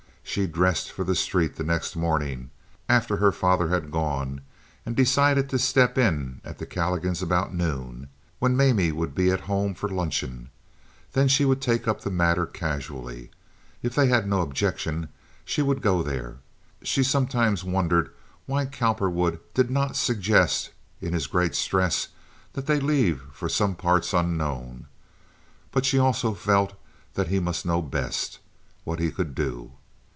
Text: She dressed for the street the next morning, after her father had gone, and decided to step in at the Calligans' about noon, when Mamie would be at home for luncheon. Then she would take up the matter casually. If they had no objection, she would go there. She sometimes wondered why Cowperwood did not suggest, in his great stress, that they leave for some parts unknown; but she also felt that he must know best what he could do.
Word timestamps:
She 0.23 0.47
dressed 0.47 0.93
for 0.93 1.03
the 1.03 1.13
street 1.15 1.57
the 1.57 1.63
next 1.63 1.93
morning, 1.97 2.51
after 2.87 3.17
her 3.17 3.33
father 3.33 3.67
had 3.67 3.91
gone, 3.91 4.39
and 4.85 4.95
decided 4.95 5.49
to 5.49 5.59
step 5.59 5.97
in 5.97 6.39
at 6.45 6.57
the 6.57 6.65
Calligans' 6.65 7.21
about 7.21 7.53
noon, 7.53 8.07
when 8.39 8.55
Mamie 8.55 8.93
would 8.93 9.13
be 9.13 9.29
at 9.29 9.41
home 9.41 9.73
for 9.75 9.89
luncheon. 9.89 10.49
Then 11.11 11.27
she 11.27 11.43
would 11.43 11.59
take 11.61 11.85
up 11.85 12.01
the 12.01 12.09
matter 12.09 12.45
casually. 12.45 13.31
If 13.83 13.93
they 13.93 14.07
had 14.07 14.25
no 14.25 14.39
objection, 14.39 15.09
she 15.43 15.61
would 15.61 15.81
go 15.81 16.01
there. 16.01 16.37
She 16.81 17.03
sometimes 17.03 17.65
wondered 17.65 18.13
why 18.45 18.67
Cowperwood 18.67 19.41
did 19.53 19.69
not 19.69 19.97
suggest, 19.97 20.69
in 21.01 21.11
his 21.11 21.27
great 21.27 21.55
stress, 21.55 22.07
that 22.53 22.67
they 22.67 22.79
leave 22.79 23.21
for 23.33 23.49
some 23.49 23.75
parts 23.75 24.13
unknown; 24.13 24.87
but 25.73 25.85
she 25.85 25.99
also 25.99 26.33
felt 26.33 26.71
that 27.15 27.27
he 27.27 27.41
must 27.41 27.65
know 27.65 27.81
best 27.81 28.39
what 28.85 28.99
he 29.01 29.11
could 29.11 29.35
do. 29.35 29.73